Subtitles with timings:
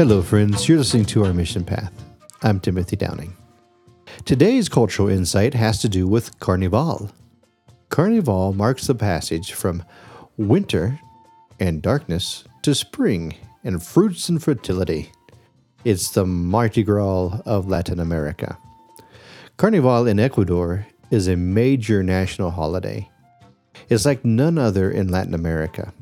[0.00, 0.66] Hello, friends.
[0.66, 1.92] You're listening to Our Mission Path.
[2.42, 3.36] I'm Timothy Downing.
[4.24, 7.10] Today's cultural insight has to do with Carnival.
[7.90, 9.84] Carnival marks the passage from
[10.38, 10.98] winter
[11.60, 15.12] and darkness to spring and fruits and fertility.
[15.84, 18.56] It's the Mardi Gras of Latin America.
[19.58, 23.06] Carnival in Ecuador is a major national holiday.
[23.90, 25.92] It's like none other in Latin America.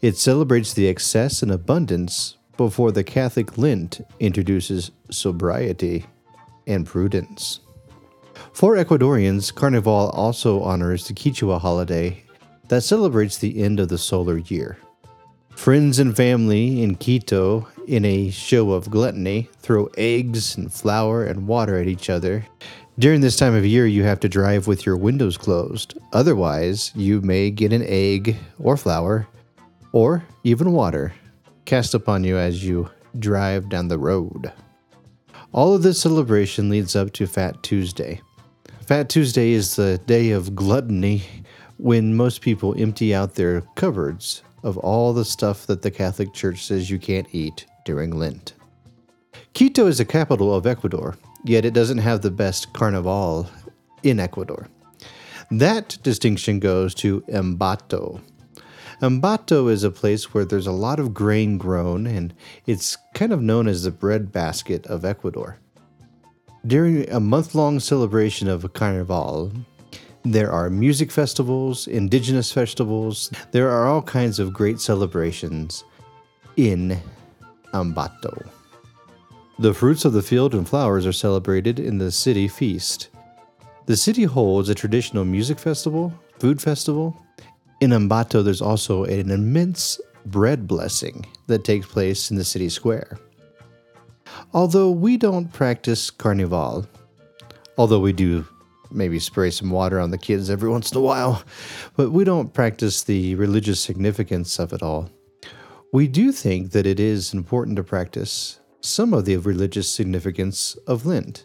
[0.00, 6.06] It celebrates the excess and abundance before the Catholic Lent introduces sobriety
[6.66, 7.60] and prudence.
[8.52, 12.22] For Ecuadorians, Carnival also honors the Quichua holiday
[12.68, 14.78] that celebrates the end of the solar year.
[15.50, 21.46] Friends and family in Quito, in a show of gluttony, throw eggs and flour and
[21.46, 22.46] water at each other.
[22.98, 25.98] During this time of year, you have to drive with your windows closed.
[26.12, 29.26] Otherwise, you may get an egg or flour
[29.92, 31.14] or even water
[31.66, 34.52] cast upon you as you drive down the road.
[35.52, 38.20] All of this celebration leads up to Fat Tuesday.
[38.86, 41.22] Fat Tuesday is the day of gluttony
[41.76, 46.64] when most people empty out their cupboards of all the stuff that the Catholic Church
[46.64, 48.54] says you can't eat during Lent.
[49.54, 53.48] Quito is the capital of Ecuador, yet it doesn't have the best carnival
[54.02, 54.68] in Ecuador.
[55.50, 58.20] That distinction goes to Ambato.
[59.02, 62.32] Ambato is a place where there's a lot of grain grown, and
[62.66, 65.58] it's kind of known as the bread basket of Ecuador.
[66.66, 69.52] During a month long celebration of Carnival,
[70.24, 75.84] there are music festivals, indigenous festivals, there are all kinds of great celebrations
[76.56, 76.98] in
[77.72, 78.48] Ambato.
[79.58, 83.08] The fruits of the field and flowers are celebrated in the city feast.
[83.84, 87.16] The city holds a traditional music festival, food festival.
[87.78, 93.18] In Ambato, there's also an immense bread blessing that takes place in the city square.
[94.54, 96.86] Although we don't practice Carnival,
[97.76, 98.46] although we do
[98.90, 101.42] maybe spray some water on the kids every once in a while,
[101.96, 105.10] but we don't practice the religious significance of it all.
[105.92, 111.04] We do think that it is important to practice some of the religious significance of
[111.04, 111.44] Lent,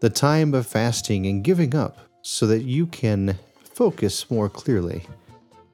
[0.00, 5.04] the time of fasting and giving up, so that you can focus more clearly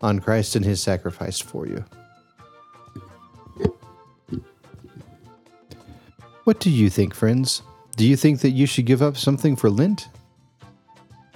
[0.00, 1.84] on Christ and his sacrifice for you.
[6.44, 7.62] What do you think, friends?
[7.96, 10.08] Do you think that you should give up something for Lent?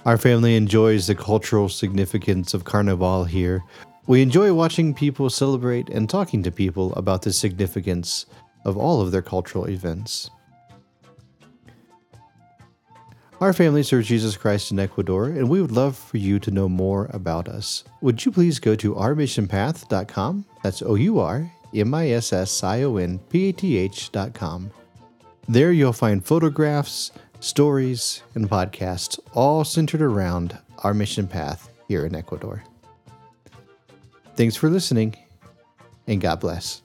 [0.05, 3.63] Our family enjoys the cultural significance of Carnival here.
[4.07, 8.25] We enjoy watching people celebrate and talking to people about the significance
[8.65, 10.29] of all of their cultural events.
[13.43, 16.69] Our family serves Jesus Christ in Ecuador, and we would love for you to know
[16.69, 17.83] more about us.
[17.99, 20.45] Would you please go to ourmissionpath.com?
[20.63, 24.71] That's O U R M I S S I O N P A T H.com.
[25.49, 27.11] There you'll find photographs,
[27.41, 32.63] stories, and podcasts all centered around our mission path here in Ecuador.
[34.37, 35.17] Thanks for listening,
[36.07, 36.82] and God bless.